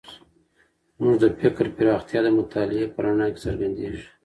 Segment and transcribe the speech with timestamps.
[0.95, 4.05] زموږ د فکر پراختیا د مطالعې په رڼا کې څرګندېږي.